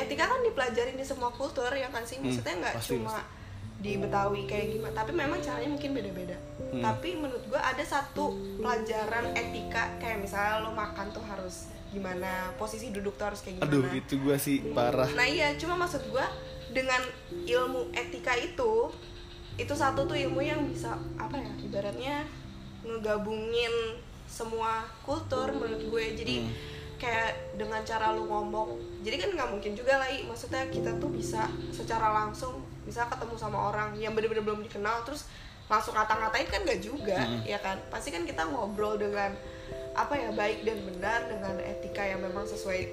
[0.00, 2.16] etika kan dipelajarin di semua kultur ya kan sih?
[2.22, 3.20] Maksudnya nggak pasti, cuma
[3.80, 6.36] di Betawi kayak gimana tapi memang caranya mungkin beda-beda.
[6.70, 6.86] Hmm.
[6.86, 8.30] tapi menurut gue ada satu
[8.62, 13.66] pelajaran etika kayak misalnya lo makan tuh harus gimana posisi duduk tuh harus kayak gimana.
[13.66, 15.10] Aduh itu gue sih parah.
[15.18, 16.26] Nah iya, cuma maksud gue
[16.70, 17.02] dengan
[17.42, 18.94] ilmu etika itu
[19.58, 22.22] itu satu tuh ilmu yang bisa apa ya ibaratnya
[22.86, 23.98] ngegabungin
[24.30, 26.04] semua kultur menurut gue.
[26.14, 26.54] Jadi Hmm.
[27.00, 31.48] Kayak dengan cara lu ngomong jadi kan nggak mungkin juga lah maksudnya kita tuh bisa
[31.72, 35.24] secara langsung bisa ketemu sama orang yang bener-bener belum dikenal terus
[35.66, 37.40] langsung ngata-ngatain kan nggak juga Hmm.
[37.42, 39.32] ya kan pasti kan kita ngobrol dengan
[39.92, 42.90] apa ya baik dan benar dengan etika yang memang sesuai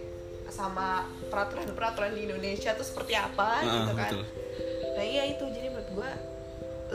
[0.48, 4.26] sama peraturan-peraturan di Indonesia tuh seperti apa Ah, gitu kan betul.
[4.96, 6.12] nah iya itu jadi menurut gue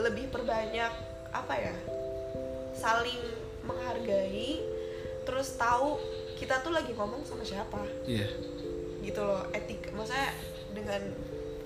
[0.01, 0.89] lebih perbanyak
[1.29, 1.75] apa ya
[2.73, 3.21] saling
[3.63, 4.59] menghargai
[5.23, 6.01] terus tahu
[6.33, 7.79] kita tuh lagi ngomong sama siapa?
[8.03, 8.27] Iya.
[8.99, 10.31] Gitu loh etik maksudnya
[10.71, 11.01] dengan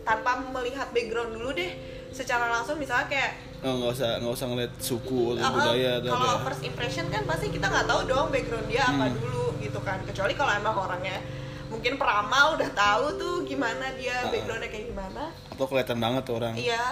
[0.01, 1.71] tanpa melihat background dulu deh
[2.09, 5.91] secara langsung misalnya kayak oh, nggak usah nggak usah ngeliat suku atau uh, uh, budaya
[5.99, 9.15] atau kalau apa first impression kan pasti kita nggak tahu dong background dia apa Hmm.
[9.15, 9.99] dulu gitu kan.
[10.07, 11.19] Kecuali kalau emang orangnya
[11.67, 14.31] mungkin peramal udah tahu tuh gimana dia Uh-uh.
[14.31, 15.23] backgroundnya kayak gimana.
[15.51, 16.53] Atau kelihatan banget tuh orang.
[16.55, 16.85] Iya,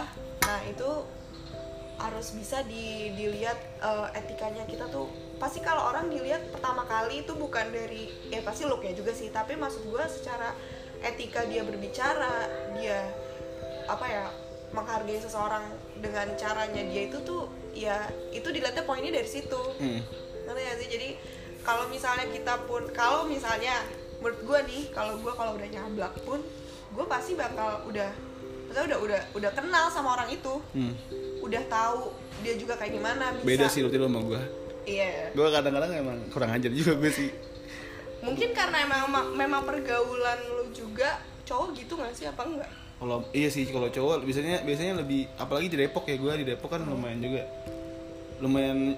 [0.43, 0.89] nah itu
[1.95, 7.35] harus bisa di, dilihat eh, etikanya kita tuh pasti kalau orang dilihat pertama kali itu
[7.35, 10.55] bukan dari ya pasti looknya juga sih tapi maksud gue secara
[11.03, 13.03] etika dia berbicara dia
[13.85, 14.25] apa ya
[14.71, 15.63] menghargai seseorang
[15.99, 20.01] dengan caranya dia itu tuh ya itu dilihatnya poinnya dari situ Hmm.
[20.47, 21.09] ngerti gak sih jadi
[21.63, 23.83] kalau misalnya kita pun kalau misalnya
[24.19, 26.39] menurut gue nih kalau gue kalau udah nyablak pun
[26.95, 28.09] gue pasti bakal udah
[28.65, 30.95] maksudnya udah udah udah kenal sama orang itu Hmm.
[31.45, 32.01] Udah tahu
[32.41, 33.45] dia juga kayak gimana bisa.
[33.45, 34.41] Beda sih lu lu sama gue
[34.89, 35.29] iya.
[35.33, 37.29] Gue kadang-kadang emang kurang ajar juga gue sih.
[38.25, 43.51] Mungkin karena emang memang pergaulan lu juga cowok gitu nggak sih apa enggak kalau iya
[43.51, 47.19] sih kalau cowok biasanya biasanya lebih apalagi di Depok ya gue di Depok kan lumayan
[47.19, 47.43] juga.
[48.39, 48.95] Lumayan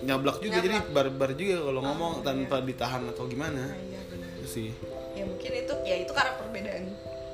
[0.00, 0.64] nyablak juga Nyablak.
[0.64, 2.24] jadi barbar juga kalau ngomong iya.
[2.24, 3.64] tanpa ditahan atau gimana.
[3.64, 4.28] Nah iya benar.
[4.38, 4.68] Itu sih.
[5.16, 6.84] Ya mungkin itu ya itu karena perbedaan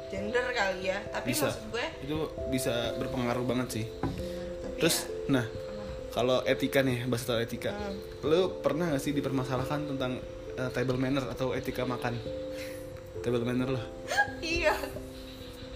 [0.07, 0.99] gender kali ya.
[1.11, 1.51] Tapi Bisa.
[1.51, 2.17] maksud gue itu
[2.55, 3.85] bisa berpengaruh banget sih
[4.77, 5.47] terus ya, nah
[6.11, 7.73] kalau etika nih bahas soal etika.
[7.73, 7.97] Hmm.
[8.25, 10.17] lu pernah gak sih dipermasalahkan tentang
[10.57, 12.17] uh, table manner atau etika makan?
[13.21, 13.83] Table manner lo
[14.45, 14.73] iya.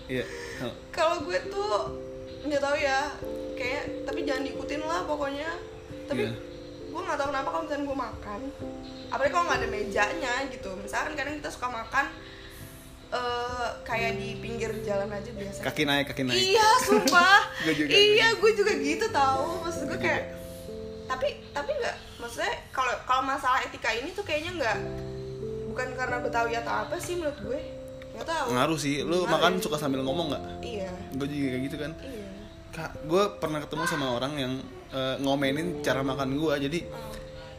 [0.07, 0.25] Iya.
[0.67, 1.73] Oh, kalau gue tuh
[2.43, 3.15] nggak tahu ya.
[3.55, 5.51] Kayak tapi jangan diikutin lah pokoknya.
[6.09, 6.33] Tapi Iya.
[6.91, 8.41] gue nggak tahu kenapa kalau misalnya gue makan.
[9.07, 10.71] Apalagi kalau nggak ada mejanya gitu.
[10.75, 12.07] Misalkan kadang kita suka makan
[13.11, 15.61] eh kayak di pinggir jalan aja biasa.
[15.61, 16.38] Kaki naik kaki naik.
[16.38, 17.38] Iya sumpah.
[17.64, 17.90] Gue juga.
[17.90, 20.25] iya gue juga gitu tahu maksud gue kayak
[21.05, 24.77] tapi tapi nggak maksudnya kalau kalau masalah etika ini tuh kayaknya nggak
[25.66, 27.61] bukan karena betawi atau apa sih menurut gue.
[28.11, 29.03] Nggak tahu ngaruh sih.
[29.03, 29.61] Lu Ngaruh makan ya.
[29.61, 30.44] suka sambil ngomong nggak?
[30.62, 30.90] Iya.
[31.12, 31.92] Gue juga kayak gitu kan.
[31.99, 32.29] Iya.
[32.70, 34.53] Kak gue pernah ketemu sama orang yang
[34.90, 37.11] eh, ngomenin cara makan gue jadi Oh.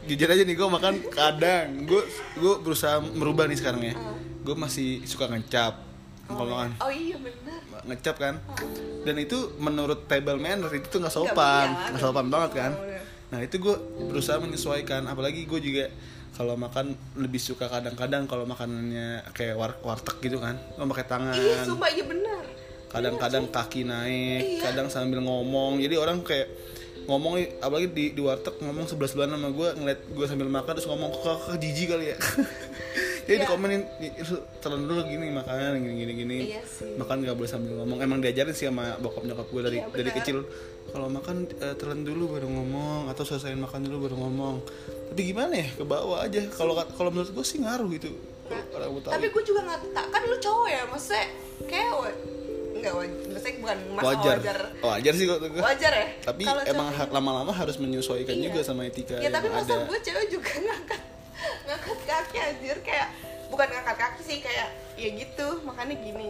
[0.01, 1.67] jujur aja nih gue makan kadang.
[1.83, 3.93] Gue gue berusaha merubah nih sekarang ya.
[3.93, 4.15] Oh.
[4.41, 5.77] Gue masih suka ngecap
[6.25, 8.36] kalau makan oh iya benar ngecap kan?
[9.01, 12.71] Dan itu menurut table manner itu tuh nggak sopan iya, nggak sopan banget kan?
[12.77, 13.01] Oh, iya.
[13.34, 13.75] nah itu gue
[14.06, 15.10] berusaha menyesuaikan.
[15.10, 15.86] Apalagi gue juga
[16.38, 20.62] kalau makan lebih suka kadang-kadang kalau makanannya kayak war warteg gitu kan?
[20.77, 21.34] Lo pakai tangan.
[21.34, 22.43] Iya sumpah iya benar
[22.91, 24.62] kadang-kadang kaki naik Iya.
[24.67, 25.80] kadang sambil ngomong.
[25.80, 26.51] Jadi orang kayak
[27.10, 30.86] ngomong apalagi di di warteg ngomong sebelah sebelahan sama gue ngeliat gue sambil makan terus
[30.86, 32.17] ngomong kok jijik kali ya
[33.23, 33.43] jadi Iya.
[33.43, 36.38] dikomenin "Ih, lu telan dulu gini makan gini gini gini.
[36.47, 36.93] Iya sih.
[36.93, 37.97] makan nggak boleh sambil ngomong.
[37.99, 40.38] Emang diajarin sih sama bokap nyokap gue dari Iya, dari kecil.
[40.88, 44.55] Kalau makan eh, telan dulu baru ngomong atau selesaiin makan dulu baru ngomong.
[45.10, 45.67] Tapi gimana ya?
[45.71, 46.41] Ke bawah aja.
[46.49, 48.10] Kalau kalau menurut gue sih ngaruh gitu
[48.51, 48.60] Nah,
[49.07, 49.79] tapi gue juga nggak
[50.12, 51.23] kan lu cowok ya maksudnya
[51.63, 51.88] kayak
[52.73, 54.36] nggak wajar bukan masalah wajar.
[54.36, 54.57] wajar.
[54.81, 56.07] Wajar sih kok gue wajar ya?
[56.19, 58.49] Tapi Kalau emang ha- lama-lama harus menyesuaikan Iya.
[58.49, 60.99] juga sama etika ya tapi masa gue cewek juga ngangkat
[61.65, 62.77] ngangkat kaki anjir.
[62.82, 63.08] Kayak
[63.47, 65.47] bukan ngangkat kaki sih kayak ya gitu.
[65.63, 66.27] Makanya gini.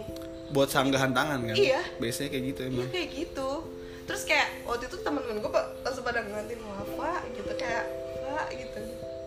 [0.52, 1.56] Buat sanggahan tangan kan?
[1.56, 1.80] Iya.
[1.98, 3.50] biasanya kayak gitu Iya emang kayak gitu.
[4.04, 5.52] Terus kayak waktu itu temen-temen gue
[5.86, 7.52] langsung pada ngantin Wafa gitu.
[7.56, 7.84] Kayak
[8.22, 8.80] Pak gitu.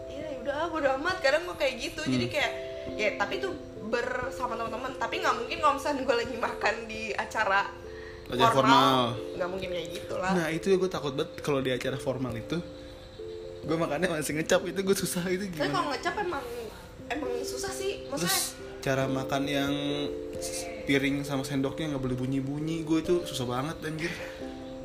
[0.08, 1.16] Iya ya udah bodo amat.
[1.24, 2.00] Kadang gue kayak gitu.
[2.04, 2.12] Hmm.
[2.12, 2.52] jadi kayak
[3.00, 3.48] ya tapi itu
[3.84, 7.60] bersama teman-teman tapi nggak mungkin kalau misalnya gue lagi makan di acara
[8.24, 9.12] Acara formal.
[9.36, 10.32] nggak mungkin kayak gitu lah.
[10.32, 12.56] Nah itu gue takut banget kalau di acara formal itu
[13.64, 15.72] gue makannya masih ngecap itu gue susah itu tapi gimana?
[15.72, 16.44] kalau ngecap emang
[17.08, 19.72] emang susah sih maksudnya terus cara makan yang
[20.84, 24.12] piring sama sendoknya nggak boleh bunyi bunyi gue itu susah banget anjir.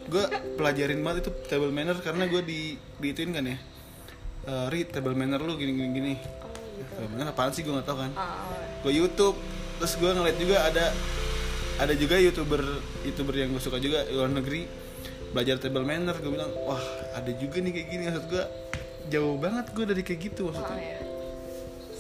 [0.08, 0.24] Gue
[0.56, 3.60] pelajarin banget itu table manner karena gue di diituin kan ya.
[4.72, 5.90] Ri table manner lu gini gini.
[5.92, 6.92] Gini oh, gitu.
[6.96, 8.12] table manner apaan sih gue nggak tahu kan.
[8.16, 8.48] Ah,
[8.88, 9.36] gue YouTube
[9.84, 10.86] terus gue ngeliat juga ada
[11.80, 12.64] ada juga youtuber
[13.04, 14.68] youtuber yang gue suka juga luar negeri
[15.30, 16.82] belajar table manner gue bilang wah
[17.14, 18.04] ada juga nih kayak gini.
[18.10, 18.44] Maksud gue
[19.10, 21.02] jauh banget gue dari kayak gitu oh maksudnya ya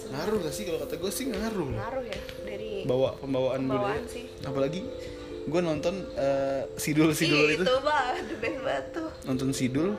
[0.10, 1.70] ngaruh gak sih kalau kata gue sih ngaruh.
[1.70, 4.26] Ngaruh ya dari bawa pembawaan, Pembawaan budaya sih.
[4.42, 4.80] apalagi
[5.46, 7.64] gue nonton eh, sidul sidul Ih, itu.
[7.66, 9.10] itu bah banget tuh.
[9.30, 9.94] Nonton sidul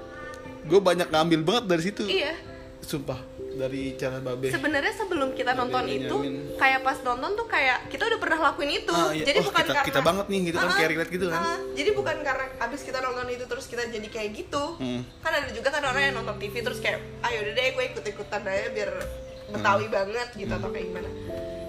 [0.66, 2.04] gue banyak ngambil banget dari situ.
[2.10, 2.34] Iya
[2.80, 3.20] sumpah
[3.52, 6.56] dari cara babe sebenarnya sebelum kita Babe nonton itu Benyamin.
[6.56, 9.22] kayak pas nonton tuh kayak kita udah pernah lakuin itu Ah, iya.
[9.22, 11.40] jadi Oh, bukan kita- karena kita banget nih, gitu kan, Ah, kayak relate gitu kan.
[11.40, 15.02] ah, jadi bukan karena abis kita nonton itu terus kita jadi kayak gitu Hmm.
[15.18, 18.04] kan ada juga kan orang yang nonton TV terus kayak ayo udah deh gue ikut
[18.06, 18.90] ikutan aja biar
[19.50, 19.94] betawi Hmm.
[19.94, 21.08] banget gitu atau kayak gimana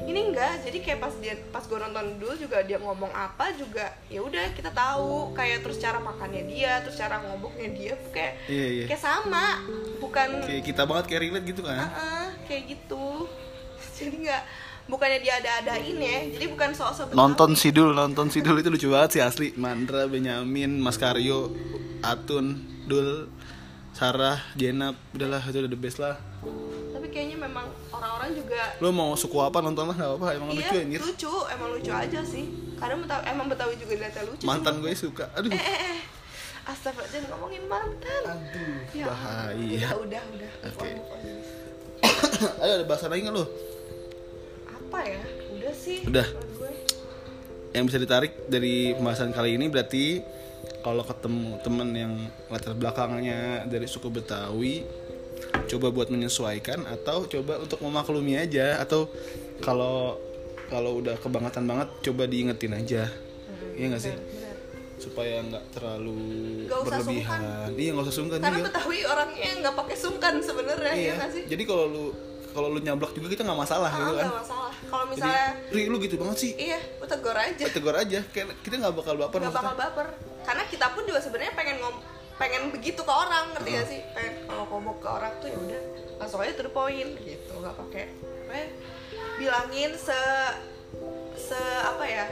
[0.07, 3.93] ini enggak jadi kayak pas dia pas gue nonton dulu juga dia ngomong apa juga
[4.07, 5.33] ya udah kita tahu.
[5.33, 8.85] Kayak terus cara makannya dia terus cara ngomongnya dia kayak Iya, iya.
[8.89, 9.61] kayak sama.
[10.01, 11.85] Bukan kayak kita banget kayak relate gitu kan?
[11.87, 13.25] Ah, kayak gitu.
[14.01, 14.43] Jadi nggak
[14.89, 18.87] bukannya dia ada adain ya jadi bukan soal sebetulnya nonton sidul nonton sidul itu lucu
[18.91, 19.47] banget sih asli.
[19.55, 21.53] Mandra Benyamin Mas Karyo
[22.03, 22.59] Atun
[22.89, 23.29] Dul
[23.95, 26.17] Sarah Jenap udahlah itu udah the best lah
[27.11, 30.99] kayaknya memang orang-orang juga lo mau suku apa nonton lah apa emang iya lucu anjir
[31.03, 32.45] lucu emang lucu aja sih.
[32.81, 35.29] Kadang betawi, emang betawi juga dilihatnya lucu mantan gue suka.
[35.37, 35.53] Aduh.
[35.53, 35.99] Eh eh eh.
[36.61, 38.21] Astaga, jangan ngomongin mantan.
[38.25, 39.87] Aduh Ya, bahaya.
[39.93, 40.51] Udah udah udah.
[40.73, 40.89] Oke.
[40.89, 41.25] On.
[42.65, 43.45] ayo ada bahasa lain nggak lo
[44.91, 45.21] apa ya?
[45.55, 46.27] Udah sih Udah.
[47.71, 50.19] yang bisa ditarik dari pembahasan kali ini berarti
[50.83, 52.13] kalau ketemu temen yang
[52.51, 54.83] latar belakangnya dari suku Betawi
[55.71, 59.07] coba buat menyesuaikan atau coba untuk memaklumi aja atau
[59.63, 60.19] kalau
[60.67, 63.07] kalau udah kebangetan banget coba diingetin aja.
[63.75, 64.13] Iya nggak sih?
[64.99, 66.19] Supaya nggak terlalu
[66.67, 67.39] Nggak usah berlebihan.
[67.79, 71.43] iya nggak usah sungkan karena juga betawi orangnya nggak pakai sungkan sebenarnya iya ya sih?
[71.47, 72.05] Jadi kalau lu
[72.51, 74.27] kalau lu nyablak juga kita nggak masalah ah gitu kan?
[74.27, 74.71] nggak masalah.
[74.91, 76.51] Kalau jadi misalnya Ri lu gitu banget sih.
[76.59, 77.63] Iya lu tegur aja.
[77.71, 78.19] Tegur aja.
[78.35, 80.07] Kayak kita nggak bakal baper nggak bakal baper.
[80.43, 81.95] Karena kita pun juga sebenarnya pengen ngom
[82.41, 84.01] pengen begitu ke orang ngerti gak sih?
[84.17, 85.81] Pengen kalau ngomong ke orang tuh ya udah
[86.17, 87.53] langsung aja to the point gitu.
[87.53, 88.05] Nggak pakai
[88.49, 88.65] ya,
[89.37, 90.17] bilangin se
[91.37, 92.25] se apa ya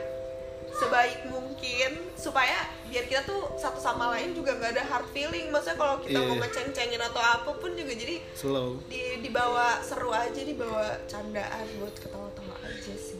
[0.69, 2.55] sebaik mungkin supaya
[2.87, 5.51] biar kita tuh satu sama lain juga nggak ada hard feeling.
[5.53, 6.41] Maksudnya kalau kita Iya, mau iya.
[6.47, 8.81] ngeceng-cengin atau apa pun juga jadi slow.
[8.89, 13.19] di dibawa seru aja dibawa candaan buat ketawa-tawa aja sih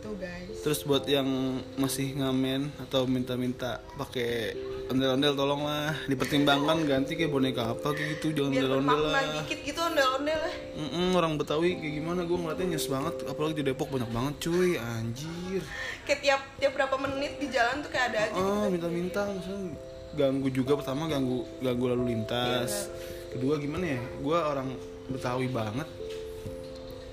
[0.00, 1.28] gitu guys Terus buat yang
[1.76, 4.56] masih ngamen atau minta-minta pakai
[4.88, 9.22] ondel-ondel tolonglah dipertimbangkan ganti kayak boneka apa kayak gitu jangan ondel-ondel lah.
[9.44, 13.64] dikit gitu ondel-ondel lah Mm-mm, orang Betawi kayak gimana gue ngeliatnya nyes banget apalagi di
[13.68, 15.62] Depok banyak banget cuy anjir.
[16.08, 19.76] kayak tiap tiap berapa menit di jalan tuh kayak ada aja Ah minta-minta misalnya
[20.10, 22.90] ganggu juga pertama ganggu ganggu lalu lintas.
[23.30, 24.00] Kedua gimana ya?
[24.18, 24.74] Gue orang
[25.06, 25.86] Betawi banget.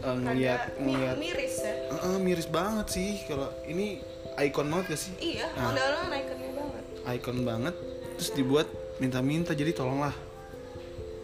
[0.09, 1.73] Eh, ngeliat Rada mi- ngeliat miris ya.
[1.89, 3.11] Ah, ah, miris banget sih.
[3.23, 3.99] Kalau ini
[4.39, 5.13] ikon banget gak sih?
[5.17, 5.69] iya Nah.
[5.69, 6.83] ondel-ondel naikannya banget.
[7.09, 7.75] Icon banget
[8.13, 8.67] terus dibuat
[8.97, 10.13] minta-minta jadi tolonglah.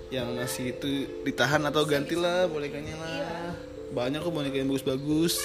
[0.09, 0.89] Yang ngasih itu
[1.23, 3.09] ditahan atau gantilah bonekanya lah.
[3.09, 3.31] Iya.
[3.91, 5.37] banyak kok boneka yang bagus-bagus.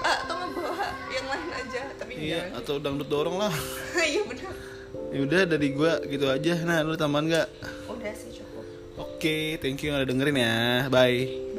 [0.00, 3.54] Ah, atau nggak bawa yang lain aja tapi iya jangan atau dangdut dorong lah.
[4.04, 4.52] Iya benar.
[5.08, 6.58] Ya udah dari gua gitu aja.
[6.60, 7.46] Nah lu tambahan nggak?
[7.86, 8.66] Udah sih cukup.
[8.98, 10.54] Oke thank you yang udah dengerin ya.
[10.88, 11.53] Bye